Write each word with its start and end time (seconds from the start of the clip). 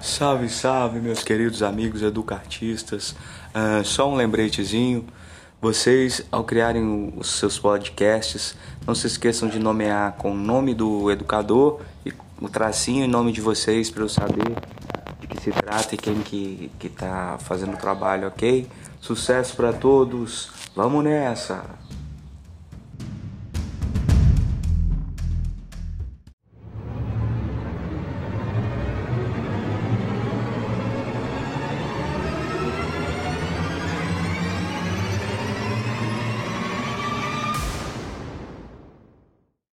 Salve, 0.00 0.48
salve, 0.48 0.98
meus 0.98 1.22
queridos 1.22 1.62
amigos 1.62 2.02
educartistas. 2.02 3.10
Uh, 3.10 3.16
ah, 3.54 3.82
só 3.84 4.10
um 4.10 4.14
lembretezinho. 4.14 5.06
Vocês, 5.60 6.22
ao 6.32 6.42
criarem 6.42 7.12
os 7.16 7.38
seus 7.38 7.58
podcasts, 7.58 8.56
não 8.86 8.94
se 8.94 9.06
esqueçam 9.06 9.48
de 9.48 9.58
nomear 9.58 10.12
com 10.12 10.32
o 10.32 10.34
nome 10.34 10.74
do 10.74 11.10
educador 11.10 11.80
e 12.04 12.12
o 12.40 12.48
tracinho 12.48 13.04
em 13.04 13.08
nome 13.08 13.30
de 13.30 13.42
vocês 13.42 13.90
para 13.90 14.02
eu 14.02 14.08
saber 14.08 14.54
de 15.20 15.26
que 15.26 15.38
se 15.40 15.50
trata 15.50 15.94
e 15.94 15.98
quem 15.98 16.20
que, 16.20 16.70
que 16.78 16.88
tá 16.88 17.36
fazendo 17.38 17.74
o 17.74 17.76
trabalho, 17.76 18.28
ok? 18.28 18.66
Sucesso 19.00 19.54
para 19.54 19.72
todos. 19.72 20.50
Vamos 20.74 21.04
nessa! 21.04 21.64